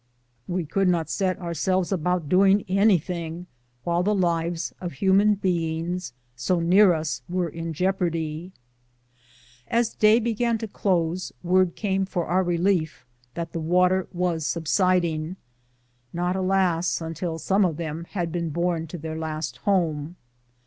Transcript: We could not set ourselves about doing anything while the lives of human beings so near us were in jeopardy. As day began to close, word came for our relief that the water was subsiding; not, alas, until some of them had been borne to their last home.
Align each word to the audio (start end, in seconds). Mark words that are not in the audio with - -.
We 0.47 0.65
could 0.65 0.87
not 0.87 1.11
set 1.11 1.37
ourselves 1.39 1.91
about 1.91 2.27
doing 2.27 2.65
anything 2.67 3.45
while 3.83 4.01
the 4.01 4.15
lives 4.15 4.73
of 4.81 4.93
human 4.93 5.35
beings 5.35 6.13
so 6.35 6.59
near 6.59 6.95
us 6.95 7.21
were 7.29 7.47
in 7.49 7.71
jeopardy. 7.71 8.51
As 9.67 9.93
day 9.93 10.19
began 10.19 10.57
to 10.57 10.67
close, 10.67 11.31
word 11.43 11.75
came 11.75 12.05
for 12.07 12.25
our 12.25 12.41
relief 12.41 13.05
that 13.35 13.51
the 13.53 13.59
water 13.61 14.07
was 14.11 14.43
subsiding; 14.43 15.35
not, 16.11 16.35
alas, 16.35 16.99
until 16.99 17.37
some 17.37 17.63
of 17.63 17.77
them 17.77 18.05
had 18.05 18.31
been 18.31 18.49
borne 18.49 18.87
to 18.87 18.97
their 18.97 19.19
last 19.19 19.57
home. 19.57 20.15